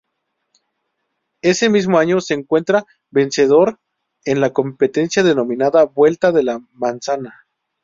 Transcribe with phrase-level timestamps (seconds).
[1.43, 3.77] Ese mismo año se encuentra vencedor
[4.25, 7.45] en la competencia denominada Vuelta de la Manzana.